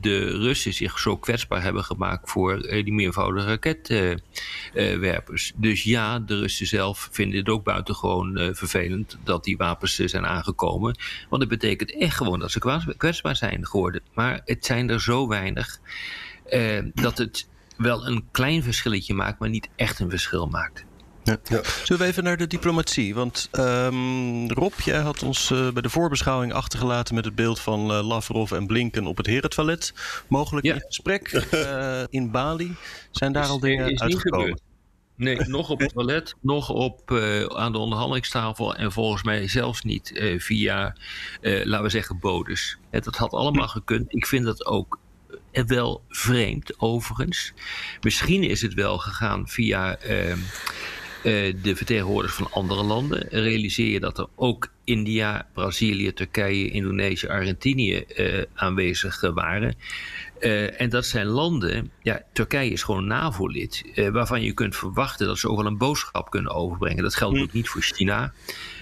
de 0.00 0.38
Russen 0.38 0.74
zich 0.74 0.98
zo 0.98 1.16
kwetsbaar 1.16 1.62
hebben 1.62 1.84
gemaakt 1.84 2.30
voor 2.30 2.62
die 2.62 2.92
meervoudige 2.92 3.46
raketwerpers. 3.46 5.52
dus 5.56 5.82
ja, 5.82 6.18
de 6.18 6.38
Russen 6.38 6.66
zelf 6.66 7.08
vinden 7.12 7.38
het 7.38 7.48
ook 7.48 7.64
buitengewoon 7.64 8.54
vervelend 8.54 9.18
dat 9.24 9.44
die 9.44 9.56
wapens 9.56 9.94
zijn 9.94 10.26
aangekomen. 10.26 10.96
Want 11.28 11.42
het 11.42 11.50
betekent 11.50 11.98
echt 11.98 12.16
gewoon 12.16 12.38
dat 12.38 12.50
ze 12.50 12.94
kwetsbaar 12.96 13.36
zijn 13.36 13.66
geworden. 13.66 14.00
Maar 14.14 14.40
het 14.44 14.64
zijn 14.64 14.90
er 14.90 15.00
zo 15.00 15.28
weinig 15.28 15.80
dat 16.94 17.18
het 17.18 17.48
wel 17.76 18.06
een 18.06 18.24
klein 18.30 18.62
verschilletje 18.62 19.14
maakt, 19.14 19.38
maar 19.38 19.48
niet 19.48 19.68
echt 19.76 19.98
een 19.98 20.10
verschil 20.10 20.46
maakt. 20.46 20.84
Ja. 21.24 21.36
Ja. 21.44 21.60
Zullen 21.84 22.02
we 22.02 22.08
even 22.08 22.24
naar 22.24 22.36
de 22.36 22.46
diplomatie? 22.46 23.14
Want 23.14 23.48
um, 23.52 24.50
Rob, 24.50 24.72
jij 24.84 25.00
had 25.00 25.22
ons 25.22 25.50
uh, 25.50 25.70
bij 25.70 25.82
de 25.82 25.88
voorbeschouwing 25.88 26.52
achtergelaten 26.52 27.14
met 27.14 27.24
het 27.24 27.34
beeld 27.34 27.60
van 27.60 27.90
uh, 27.90 28.06
Lavrov 28.06 28.52
en 28.52 28.66
Blinken 28.66 29.06
op 29.06 29.16
het 29.16 29.26
herentoilet. 29.26 29.94
Mogelijk 30.28 30.66
ja. 30.66 30.74
in 30.74 30.80
gesprek 30.86 31.46
uh, 31.54 32.02
in 32.08 32.30
Bali. 32.30 32.76
Zijn 33.10 33.32
daar 33.32 33.42
is, 33.42 33.48
al 33.48 33.58
dingen 33.58 34.00
uitgekomen? 34.00 34.60
Nee, 35.16 35.40
nog 35.46 35.70
op 35.70 35.80
het 35.80 35.92
toilet, 35.92 36.34
nog 36.40 36.70
op, 36.70 37.10
aan 37.54 37.72
de 37.72 37.78
onderhandelingstafel 37.78 38.74
en 38.74 38.92
volgens 38.92 39.22
mij 39.22 39.48
zelfs 39.48 39.82
niet 39.82 40.34
via, 40.38 40.96
laten 41.40 41.82
we 41.82 41.88
zeggen, 41.88 42.18
bodes. 42.18 42.78
dat 42.90 43.16
had 43.16 43.32
allemaal 43.32 43.68
gekund. 43.68 44.14
Ik 44.14 44.26
vind 44.26 44.44
dat 44.44 44.66
ook 44.66 44.98
wel 45.66 46.02
vreemd, 46.08 46.80
overigens. 46.80 47.52
Misschien 48.00 48.42
is 48.42 48.62
het 48.62 48.74
wel 48.74 48.98
gegaan 48.98 49.48
via 49.48 49.96
ehm, 49.96 50.38
uh, 51.24 51.54
de 51.62 51.76
vertegenwoordigers 51.76 52.38
van 52.38 52.52
andere 52.52 52.82
landen. 52.82 53.26
Realiseer 53.30 53.90
je 53.90 54.00
dat 54.00 54.18
er 54.18 54.26
ook 54.34 54.68
India, 54.84 55.46
Brazilië, 55.52 56.12
Turkije, 56.12 56.70
Indonesië, 56.70 57.26
Argentinië 57.26 58.04
uh, 58.16 58.42
aanwezig 58.54 59.20
waren. 59.20 59.74
Uh, 60.40 60.80
en 60.80 60.88
dat 60.88 61.06
zijn 61.06 61.26
landen, 61.26 61.90
ja, 62.02 62.22
Turkije 62.32 62.70
is 62.70 62.82
gewoon 62.82 63.00
een 63.00 63.06
NAVO-lid, 63.06 63.84
uh, 63.94 64.08
waarvan 64.08 64.42
je 64.42 64.52
kunt 64.52 64.76
verwachten 64.76 65.26
dat 65.26 65.38
ze 65.38 65.48
ook 65.48 65.56
wel 65.56 65.66
een 65.66 65.78
boodschap 65.78 66.30
kunnen 66.30 66.52
overbrengen. 66.52 67.02
Dat 67.02 67.14
geldt 67.14 67.40
ook 67.40 67.52
niet 67.52 67.68
voor 67.68 67.82
China. 67.82 68.32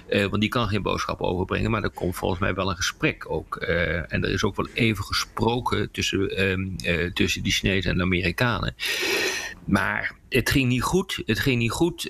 Uh, 0.08 0.26
want 0.26 0.40
die 0.40 0.50
kan 0.50 0.68
geen 0.68 0.82
boodschap 0.82 1.20
overbrengen, 1.20 1.70
maar 1.70 1.82
er 1.82 1.90
komt 1.90 2.16
volgens 2.16 2.40
mij 2.40 2.54
wel 2.54 2.70
een 2.70 2.76
gesprek 2.76 3.30
ook. 3.30 3.56
en 3.56 4.24
er 4.24 4.30
is 4.30 4.44
ook 4.44 4.56
wel 4.56 4.68
even 4.74 5.04
gesproken 5.04 5.90
tussen, 5.90 6.28
ehm, 6.28 7.12
tussen 7.12 7.42
die 7.42 7.52
Chinezen 7.52 7.90
en 7.90 7.96
de 7.96 8.02
Amerikanen. 8.02 8.74
Maar 9.64 10.16
het 10.28 10.50
ging 10.50 10.68
niet 10.68 10.82
goed. 10.82 11.22
Het 11.26 11.38
ging 11.38 11.58
niet 11.58 11.70
goed. 11.70 12.08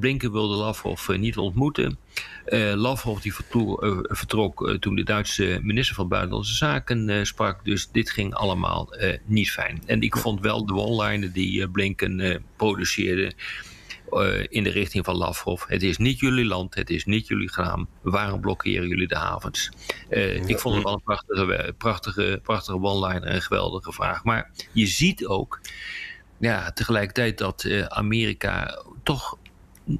Blinken 0.00 0.32
wilde 0.32 0.56
Lavrov 0.56 1.08
niet 1.08 1.36
ontmoeten. 1.36 1.98
Uh, 2.46 2.72
Lavrov 2.74 3.20
die 3.20 3.32
uh, 3.52 3.98
vertrok 4.02 4.68
uh, 4.68 4.74
toen 4.74 4.94
de 4.94 5.04
Duitse 5.04 5.58
minister 5.62 5.94
van 5.94 6.08
Buitenlandse 6.08 6.54
Zaken 6.54 7.26
sprak. 7.26 7.64
Dus 7.64 7.88
dit 7.90 8.10
ging 8.10 8.34
allemaal 8.34 8.94
niet 9.24 9.50
fijn. 9.50 9.82
En 9.86 10.00
ik 10.00 10.16
vond 10.16 10.40
wel 10.40 10.66
de 10.66 10.74
one-liner 10.74 11.32
die 11.32 11.68
Blinken 11.68 12.42
produceerde 12.56 13.32
in 14.48 14.62
de 14.62 14.70
richting 14.70 15.04
van 15.04 15.16
Lavrov. 15.16 15.64
Het 15.66 15.82
is 15.82 15.96
niet 15.96 16.18
jullie 16.18 16.44
land, 16.44 16.74
het 16.74 16.90
is 16.90 17.04
niet 17.04 17.26
jullie 17.26 17.52
graan. 17.52 17.88
Waarom 18.02 18.40
blokkeren 18.40 18.88
jullie 18.88 19.08
de 19.08 19.16
havens? 19.16 19.70
ik 20.46 20.58
vond 20.58 20.74
het 20.74 20.84
wel 20.84 20.92
een 20.92 21.02
prachtige, 21.02 21.74
prachtige, 21.78 22.40
prachtige 22.42 22.80
one-liner 22.80 23.22
en 23.22 23.34
een 23.34 23.42
geweldige 23.42 23.92
vraag. 23.92 24.24
Maar 24.24 24.50
je 24.72 24.86
ziet 24.86 25.26
ook 25.26 25.60
ja, 26.38 26.72
tegelijkertijd 26.72 27.38
dat 27.38 27.66
Amerika 27.88 28.82
toch 29.02 29.38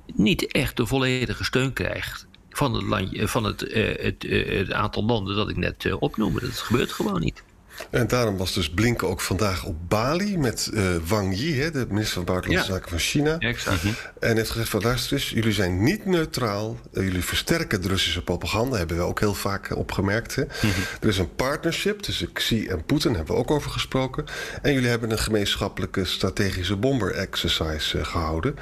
niet 0.07 0.47
echt 0.47 0.76
de 0.76 0.87
volledige 0.87 1.45
steun 1.45 1.73
krijgt 1.73 2.26
van 2.50 2.75
het, 2.75 2.83
landje, 2.83 3.28
van 3.28 3.45
het, 3.45 3.62
uh, 3.62 3.97
het, 4.02 4.23
het, 4.28 4.73
aantal 4.73 5.04
landen 5.04 5.37
dat 5.37 5.49
ik 5.49 5.57
net 5.57 5.92
opnoemde. 5.92 6.40
Dat 6.40 6.59
gebeurt 6.59 6.92
gewoon 6.92 7.21
niet. 7.21 7.42
En 7.90 8.06
daarom 8.06 8.37
was 8.37 8.54
dus 8.54 8.70
Blinken 8.70 9.08
ook 9.08 9.20
vandaag 9.20 9.64
op 9.64 9.76
Bali 9.88 10.38
met 10.38 10.70
uh, 10.73 10.82
Wang 11.06 11.38
Yi, 11.38 11.61
hè, 11.61 11.70
de 11.70 11.87
minister 11.88 12.14
van 12.14 12.25
Buitenlandse 12.25 12.73
Zaken 12.73 12.88
van 12.88 12.99
China. 12.99 13.37
Ja, 13.38 13.49
exact. 13.49 13.82
Mhm. 13.82 13.92
En 14.20 14.37
heeft 14.37 14.50
gezegd 14.50 14.68
van 14.68 14.82
luister 14.82 15.12
eens, 15.12 15.28
jullie 15.28 15.52
zijn 15.52 15.82
niet 15.82 16.06
neutraal. 16.06 16.76
Uh, 16.92 17.04
jullie 17.04 17.25
versterken 17.25 17.82
de 17.82 17.88
Russische 17.88 18.23
propaganda, 18.23 18.76
hebben 18.76 18.97
we 18.97 19.02
ook 19.02 19.20
heel 19.20 19.35
vaak 19.35 19.76
opgemerkt. 19.76 20.35
Hè. 20.35 20.42
Mhm. 20.42 20.80
Er 21.00 21.08
is 21.08 21.18
een 21.18 21.35
partnership 21.35 22.00
tussen 22.00 22.32
Xi 22.32 22.66
en 22.66 22.85
Poetin, 22.85 23.14
hebben 23.14 23.35
we 23.35 23.40
ook 23.40 23.50
over 23.50 23.70
gesproken. 23.70 24.25
En 24.62 24.73
jullie 24.73 24.88
hebben 24.88 25.11
een 25.11 25.18
gemeenschappelijke 25.18 26.04
strategische 26.04 26.76
bomber 26.76 27.12
exercise 27.12 27.99
uh, 27.99 28.04
gehouden. 28.04 28.56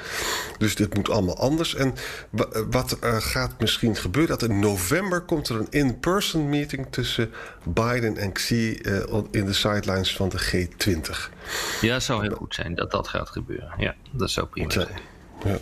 Dus 0.57 0.75
dit 0.75 0.95
moet 0.95 1.09
allemaal 1.09 1.37
anders. 1.37 1.75
En 1.75 1.93
wat 2.69 2.97
gaat 3.01 3.59
misschien 3.59 3.95
gebeuren, 3.95 4.39
dat 4.39 4.49
in 4.49 4.59
november 4.59 5.21
komt 5.21 5.49
er 5.49 5.55
een 5.55 5.67
in-person 5.69 6.49
meeting 6.49 6.87
tussen 6.89 7.31
Biden 7.63 8.17
en 8.17 8.31
Xi 8.31 8.79
in 9.31 9.45
de 9.45 9.53
sidelines 9.53 10.15
van 10.15 10.29
de 10.29 10.39
G20. 10.39 11.33
Ja, 11.81 11.93
het 11.93 12.03
zou 12.03 12.21
heel 12.21 12.35
goed 12.35 12.55
zijn 12.55 12.75
dat 12.75 12.91
dat 12.91 13.07
gaat 13.07 13.29
gebeuren. 13.29 13.73
Ja, 13.77 13.95
dat 14.11 14.29
zou 14.29 14.47
prima 14.47 14.69
zijn. 14.69 14.87
Ja. 15.45 15.59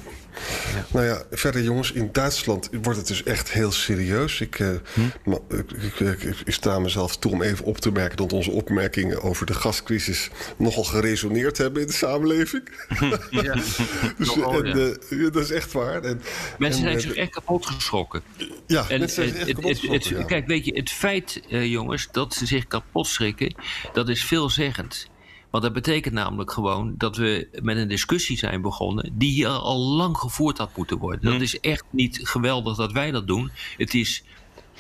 Ja. 0.74 0.86
Nou 0.94 1.06
ja, 1.06 1.24
verder 1.32 1.64
jongens, 1.64 1.92
in 1.92 2.10
Duitsland 2.12 2.70
wordt 2.82 2.98
het 2.98 3.08
dus 3.08 3.24
echt 3.24 3.52
heel 3.52 3.72
serieus. 3.72 4.42
Ik, 4.42 4.60
uh, 4.60 4.70
hm? 4.94 5.32
ik, 5.56 6.00
ik, 6.00 6.24
ik, 6.46 6.54
sta 6.54 6.80
mezelf 6.80 7.18
toe 7.18 7.32
om 7.32 7.42
even 7.42 7.66
op 7.66 7.78
te 7.78 7.92
merken 7.92 8.18
dat 8.18 8.34
onze 8.34 8.52
opmerkingen 8.52 9.22
over 9.22 9.46
de 9.46 9.54
gascrisis 9.54 10.30
nogal 10.58 10.84
geresoneerd 10.84 11.58
hebben 11.58 11.82
in 11.82 11.88
de 11.88 11.94
samenleving. 11.94 12.64
Ja. 13.30 13.54
dus, 14.18 14.36
en, 14.36 14.98
uh, 15.10 15.32
dat 15.32 15.44
is 15.44 15.52
echt 15.52 15.72
waar. 15.72 16.04
En, 16.04 16.22
mensen 16.58 16.82
zijn 16.82 17.02
zich 17.02 17.14
echt 17.14 17.32
kapot 17.32 17.66
geschrokken. 17.66 18.22
Ja, 18.68 18.86
en, 18.90 19.00
mensen 19.00 19.30
zijn 19.30 19.38
echt 19.38 19.54
kapot 19.54 19.80
geschrokken. 19.80 20.26
Kijk, 20.26 20.48
weet 20.48 20.66
je, 20.66 20.74
het 20.74 20.92
feit, 20.92 21.42
uh, 21.50 21.66
jongens, 21.66 22.08
dat 22.12 22.34
ze 22.34 22.46
zich 22.46 22.68
kapot 22.68 23.08
schrikken, 23.08 23.56
dat 23.94 24.10
is 24.10 24.24
veelzeggend. 24.24 25.08
Want 25.56 25.68
dat 25.68 25.76
betekent 25.84 26.14
namelijk 26.14 26.52
gewoon 26.52 26.94
dat 26.98 27.18
we 27.18 27.48
met 27.62 27.78
een 27.78 27.88
discussie 27.88 28.38
zijn 28.38 28.62
begonnen 28.62 29.12
die 29.14 29.32
hier 29.32 29.48
al 29.48 29.80
lang 29.80 30.18
gevoerd 30.18 30.58
had 30.58 30.78
moeten 30.78 30.98
worden. 30.98 31.22
Dat 31.22 31.36
hm. 31.36 31.42
is 31.42 31.60
echt 31.60 31.84
niet 31.90 32.20
geweldig 32.24 32.76
dat 32.76 32.92
wij 32.92 33.12
dat 33.12 33.28
doen. 33.28 33.52
Het 33.78 33.94
is 33.94 34.24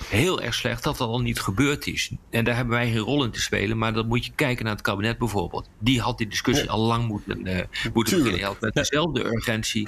heel 0.04 0.42
erg 0.42 0.54
slecht 0.54 0.84
dat 0.84 0.98
dat 0.98 1.08
al 1.08 1.22
niet 1.22 1.40
gebeurd 1.40 1.88
is. 1.88 2.12
En 2.30 2.44
daar 2.44 2.56
hebben 2.56 2.74
wij 2.74 2.92
geen 2.92 2.98
rol 2.98 3.24
in 3.24 3.32
te 3.32 3.42
spelen. 3.42 3.78
Maar 3.78 3.94
dan 3.94 4.08
moet 4.08 4.26
je 4.26 4.32
kijken 4.36 4.66
naar 4.66 4.74
het 4.74 4.84
kabinet 4.84 5.18
bijvoorbeeld. 5.18 5.70
Die 5.80 6.02
had 6.02 6.18
die 6.18 6.28
discussie 6.28 6.70
al 6.70 6.82
lang 6.82 7.08
moeten, 7.08 7.48
uh, 7.48 7.60
moeten 7.94 8.24
beginnen. 8.24 8.56
met 8.60 8.74
dezelfde 8.74 9.26
urgentie 9.26 9.88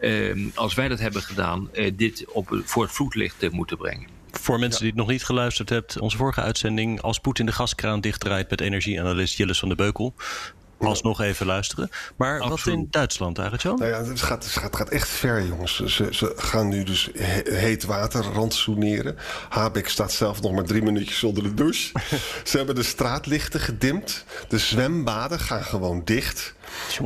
uh, 0.00 0.48
als 0.54 0.74
wij 0.74 0.88
dat 0.88 0.98
hebben 0.98 1.22
gedaan, 1.22 1.68
uh, 1.72 1.90
dit 1.96 2.24
op, 2.32 2.60
voor 2.64 2.82
het 2.82 2.92
vloedlicht 2.92 3.42
uh, 3.42 3.50
moeten 3.50 3.76
brengen. 3.76 4.15
Voor 4.40 4.58
mensen 4.58 4.80
die 4.80 4.90
het 4.90 4.98
nog 4.98 5.08
niet 5.08 5.24
geluisterd 5.24 5.68
hebben, 5.68 6.00
onze 6.00 6.16
vorige 6.16 6.40
uitzending... 6.40 7.00
als 7.00 7.18
Poetin 7.18 7.46
de 7.46 7.52
gaskraan 7.52 8.00
dichtdraait 8.00 8.50
met 8.50 8.60
energieanalist 8.60 9.36
Jillis 9.36 9.58
van 9.58 9.68
de 9.68 9.74
Beukel 9.74 10.14
alsnog 10.78 11.20
even 11.20 11.46
luisteren. 11.46 11.90
Maar 12.16 12.38
wat 12.48 12.66
in 12.66 12.86
Duitsland 12.90 13.38
eigenlijk, 13.38 13.78
Nou 13.78 13.90
ja, 13.90 14.04
het 14.04 14.20
gaat, 14.20 14.44
het 14.44 14.52
gaat, 14.52 14.76
gaat 14.76 14.88
echt 14.88 15.08
ver, 15.08 15.46
jongens. 15.46 15.84
Ze, 15.84 16.08
ze 16.10 16.32
gaan 16.36 16.68
nu 16.68 16.82
dus 16.82 17.10
heet 17.44 17.84
water 17.84 18.24
rantsoeneren. 18.24 19.16
Habeck 19.48 19.88
staat 19.88 20.12
zelf 20.12 20.42
nog 20.42 20.52
maar 20.52 20.64
drie 20.64 20.82
minuutjes 20.82 21.24
onder 21.24 21.42
de 21.42 21.54
douche. 21.54 21.92
ze 22.44 22.56
hebben 22.56 22.74
de 22.74 22.82
straatlichten 22.82 23.60
gedimd. 23.60 24.24
De 24.48 24.58
zwembaden 24.58 25.40
gaan 25.40 25.64
gewoon 25.64 26.02
dicht. 26.04 26.54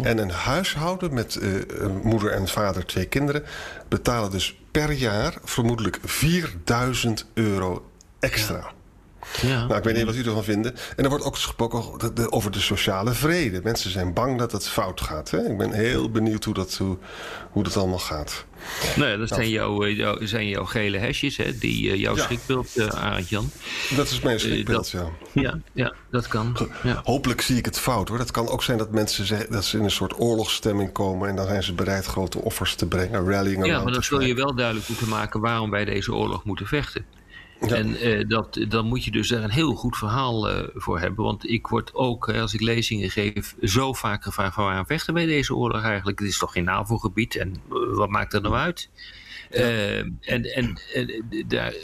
En 0.02 0.18
een 0.18 0.30
huishouden 0.30 1.14
met 1.14 1.38
uh, 1.42 1.86
moeder 2.02 2.32
en 2.32 2.48
vader, 2.48 2.86
twee 2.86 3.06
kinderen... 3.06 3.44
betalen 3.88 4.30
dus 4.30 4.58
per 4.70 4.92
jaar 4.92 5.34
vermoedelijk 5.44 5.98
4000 6.04 7.26
euro 7.34 7.90
extra. 8.20 8.56
Ja. 8.56 8.78
Nou, 9.42 9.74
ik 9.74 9.84
weet 9.84 9.96
niet 9.96 10.04
wat 10.04 10.14
u 10.14 10.22
ervan 10.22 10.44
vinden. 10.44 10.74
En 10.96 11.04
er 11.04 11.10
wordt 11.10 11.24
ook 11.24 11.34
gesproken 11.34 12.32
over 12.32 12.50
de 12.50 12.60
sociale 12.60 13.12
vrede. 13.12 13.60
Mensen 13.62 13.90
zijn 13.90 14.12
bang 14.12 14.38
dat 14.38 14.52
het 14.52 14.68
fout 14.68 15.00
gaat. 15.00 15.30
Hè? 15.30 15.50
Ik 15.50 15.58
ben 15.58 15.72
heel 15.72 16.10
benieuwd 16.10 16.44
hoe 16.44 16.54
dat, 16.54 16.76
hoe, 16.76 16.98
hoe 17.50 17.62
dat 17.62 17.76
allemaal 17.76 17.98
gaat. 17.98 18.44
Nee, 18.96 19.16
dat 19.16 19.28
zijn, 19.28 19.48
jouw, 19.48 19.84
eh, 19.84 19.96
jouw, 19.96 20.16
zijn 20.20 20.48
jouw 20.48 20.64
gele 20.64 20.98
hesjes, 20.98 21.36
hè? 21.36 21.58
Die, 21.58 21.90
uh, 21.90 21.96
jouw 21.96 22.16
ja. 22.16 22.22
schrikbeeld, 22.22 22.76
uh, 22.76 22.86
Arend 22.86 23.28
Jan. 23.28 23.50
Dat 23.96 24.10
is 24.10 24.20
mijn 24.20 24.40
schrikbeeld, 24.40 24.90
ja. 24.90 25.08
ja. 25.32 25.58
Ja, 25.72 25.94
dat 26.10 26.28
kan. 26.28 26.56
Ja. 26.82 27.00
Hopelijk 27.04 27.40
zie 27.40 27.56
ik 27.56 27.64
het 27.64 27.78
fout 27.78 28.08
hoor. 28.08 28.18
Dat 28.18 28.30
kan 28.30 28.48
ook 28.48 28.62
zijn 28.62 28.78
dat 28.78 28.90
mensen 28.90 29.26
zeggen, 29.26 29.52
dat 29.52 29.64
ze 29.64 29.78
in 29.78 29.84
een 29.84 29.90
soort 29.90 30.20
oorlogsstemming 30.20 30.92
komen 30.92 31.28
en 31.28 31.36
dan 31.36 31.46
zijn 31.46 31.62
ze 31.62 31.74
bereid 31.74 32.04
grote 32.04 32.38
offers 32.38 32.74
te 32.74 32.86
brengen, 32.86 33.30
rallying 33.30 33.66
Ja, 33.66 33.82
maar 33.82 33.92
dan 33.92 34.02
zul 34.02 34.20
je 34.20 34.34
wel 34.34 34.54
duidelijk 34.54 34.88
moeten 34.88 35.08
maken 35.08 35.40
waarom 35.40 35.70
wij 35.70 35.84
deze 35.84 36.14
oorlog 36.14 36.44
moeten 36.44 36.66
vechten. 36.66 37.04
En 37.60 38.06
uh, 38.06 38.28
dat, 38.28 38.64
dan 38.68 38.86
moet 38.86 39.04
je 39.04 39.10
dus 39.10 39.28
daar 39.28 39.42
een 39.42 39.50
heel 39.50 39.74
goed 39.74 39.96
verhaal 39.96 40.50
uh, 40.50 40.68
voor 40.74 41.00
hebben. 41.00 41.24
Want 41.24 41.48
ik 41.48 41.66
word 41.66 41.94
ook, 41.94 42.28
als 42.28 42.54
ik 42.54 42.60
lezingen 42.60 43.10
geef, 43.10 43.54
zo 43.62 43.92
vaak 43.92 44.22
gevraagd 44.22 44.54
van 44.54 44.64
waarom 44.64 44.86
vechten 44.86 45.14
wij 45.14 45.26
deze 45.26 45.54
oorlog 45.54 45.82
eigenlijk? 45.82 46.18
Het 46.18 46.28
is 46.28 46.38
toch 46.38 46.52
geen 46.52 46.64
NAVO-gebied 46.64 47.36
en 47.36 47.48
uh, 47.48 47.96
wat 47.96 48.08
maakt 48.08 48.32
er 48.32 48.40
nou 48.40 48.54
uit? 48.54 48.90
Ja. 49.50 49.58
en, 49.60 50.18
en, 50.20 50.80
en, 50.94 51.24
daar, 51.46 51.74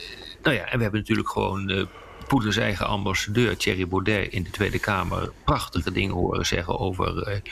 nou 0.42 0.56
ja, 0.56 0.64
en 0.64 0.76
we 0.76 0.82
hebben 0.82 1.00
natuurlijk 1.00 1.30
gewoon 1.30 1.88
Poetins 2.26 2.56
eigen 2.56 2.86
ambassadeur 2.86 3.56
Thierry 3.56 3.88
Baudet 3.88 4.32
in 4.32 4.42
de 4.42 4.50
Tweede 4.50 4.78
Kamer 4.78 5.32
prachtige 5.44 5.92
dingen 5.92 6.14
horen 6.14 6.46
zeggen 6.46 6.78
over, 6.78 7.42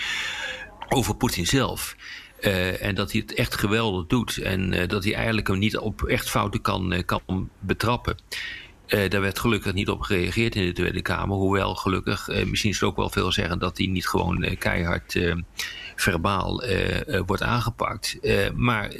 over 0.88 1.16
Poetin 1.16 1.46
zelf. 1.46 1.96
Uh, 2.44 2.82
en 2.82 2.94
dat 2.94 3.12
hij 3.12 3.20
het 3.20 3.34
echt 3.34 3.54
geweldig 3.54 4.06
doet. 4.06 4.36
En 4.36 4.72
uh, 4.72 4.88
dat 4.88 5.04
hij 5.04 5.14
eigenlijk 5.14 5.48
hem 5.48 5.58
niet 5.58 5.76
op 5.76 6.02
echt 6.02 6.30
fouten 6.30 6.60
kan, 6.60 6.92
uh, 6.92 6.98
kan 7.04 7.48
betrappen. 7.58 8.16
daar 8.86 9.20
werd 9.20 9.38
gelukkig 9.38 9.72
niet 9.72 9.88
op 9.88 10.00
gereageerd 10.00 10.54
in 10.54 10.66
de 10.66 10.72
Tweede 10.72 11.02
Kamer. 11.02 11.36
Hoewel 11.36 11.74
gelukkig, 11.74 12.28
misschien 12.46 12.70
is 12.70 12.80
het 12.80 12.88
ook 12.88 12.96
wel 12.96 13.10
veel 13.10 13.32
zeggen... 13.32 13.58
dat 13.58 13.78
hij 13.78 13.86
niet 13.86 14.08
gewoon 14.08 14.56
keihard 14.58 15.18
verbaal 15.96 16.62
wordt 17.26 17.42
aangepakt. 17.42 18.18
maar 18.54 18.94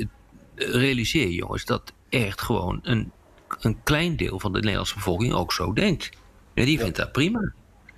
realiseer 0.54 1.28
jongens 1.28 1.64
dat 1.64 1.92
echt 2.08 2.42
gewoon 2.42 2.80
een, 2.82 3.12
een 3.60 3.82
klein 3.82 4.16
deel 4.16 4.40
van 4.40 4.52
de 4.52 4.58
Nederlandse 4.58 4.94
bevolking 4.94 5.32
ook 5.32 5.52
zo 5.52 5.72
denkt. 5.72 6.10
En 6.54 6.64
die 6.64 6.78
vindt 6.78 6.96
dat 6.96 7.12
prima. 7.12 7.52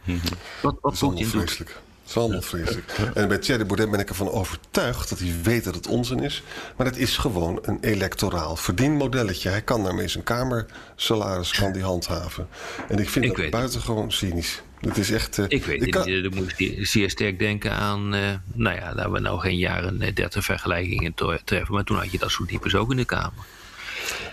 Mhm. 0.04 0.18
Wat, 0.62 0.76
wat 0.80 0.98
Poetin 0.98 1.30
doet. 1.30 1.64
Dat 2.06 2.16
is 2.16 2.22
allemaal 2.22 2.42
vreselijk. 2.42 2.92
En 3.14 3.28
bij 3.28 3.38
Thierry 3.38 3.66
Baudet 3.66 3.90
ben 3.90 4.00
ik 4.00 4.08
ervan 4.08 4.30
overtuigd 4.30 5.08
dat 5.08 5.18
hij 5.18 5.34
weet 5.42 5.64
dat 5.64 5.74
het 5.74 5.86
onzin 5.86 6.22
is. 6.22 6.42
Maar 6.76 6.86
het 6.86 6.96
is 6.96 7.16
gewoon 7.16 7.58
een 7.62 7.78
electoraal 7.80 8.56
verdienmodelletje. 8.56 9.48
Hij 9.48 9.62
kan 9.62 9.84
daarmee 9.84 10.08
zijn 10.08 10.24
kamersalaris 10.24 11.50
kan 11.50 11.72
die 11.72 11.82
handhaven. 11.82 12.48
En 12.88 12.98
ik 12.98 13.08
vind 13.08 13.24
ik 13.24 13.36
dat 13.36 13.50
buitengewoon 13.50 14.12
cynisch. 14.12 14.62
Het 14.80 14.96
is 14.96 15.10
echt, 15.10 15.38
uh, 15.38 15.44
ik 15.48 15.64
weet 15.64 15.80
het 15.80 15.90
kan... 15.90 16.22
Dan 16.22 16.34
moet 16.34 16.54
ik 16.56 16.86
zeer 16.86 17.10
sterk 17.10 17.38
denken 17.38 17.72
aan... 17.72 18.14
Uh, 18.14 18.20
nou 18.52 18.76
ja, 18.76 18.94
daar 18.94 19.12
we 19.12 19.20
nou 19.20 19.40
geen 19.40 19.58
jaren 19.58 19.98
30 19.98 20.34
eh, 20.34 20.42
vergelijkingen 20.42 21.14
treffen. 21.44 21.74
Maar 21.74 21.84
toen 21.84 21.96
had 21.96 22.12
je 22.12 22.18
dat 22.18 22.30
soort 22.30 22.48
types 22.48 22.74
ook 22.74 22.90
in 22.90 22.96
de 22.96 23.04
Kamer. 23.04 23.44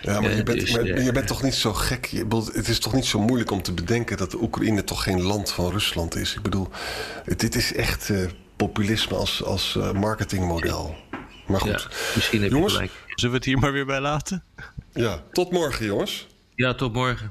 Ja, 0.02 0.20
maar 0.20 0.36
je 0.36 0.42
bent, 0.42 0.60
dus, 0.60 0.72
maar 0.72 1.02
je 1.02 1.12
bent 1.12 1.26
toch 1.26 1.42
niet 1.42 1.54
zo 1.54 1.72
gek. 1.72 2.10
het 2.52 2.68
is 2.68 2.78
toch 2.78 2.92
niet 2.92 3.04
zo 3.04 3.20
moeilijk 3.20 3.50
om 3.50 3.62
te 3.62 3.72
bedenken 3.72 4.16
dat 4.16 4.30
de 4.30 4.42
Oekraïne 4.42 4.84
toch 4.84 5.02
geen 5.02 5.22
land 5.22 5.52
van 5.52 5.70
Rusland 5.70 6.16
is. 6.16 6.34
Ik 6.34 6.42
bedoel, 6.42 6.68
dit 7.36 7.54
is 7.54 7.74
echt 7.74 8.08
uh, 8.08 8.28
populisme 8.56 9.16
als, 9.16 9.44
als 9.44 9.74
uh, 9.78 9.92
marketingmodel. 9.92 10.96
Maar 11.46 11.60
goed. 11.60 11.70
Ja, 11.70 11.96
misschien 12.14 12.42
heb 12.42 12.50
jongens, 12.50 12.72
je 12.72 12.78
gelijk. 12.78 12.94
Zullen 13.06 13.30
we 13.30 13.36
het 13.36 13.46
hier 13.46 13.58
maar 13.58 13.72
weer 13.72 13.86
bij 13.86 14.00
laten? 14.00 14.44
Ja, 14.92 15.22
tot 15.32 15.50
morgen 15.50 15.86
jongens. 15.86 16.26
Ja, 16.54 16.74
tot 16.74 16.92
morgen. 16.92 17.30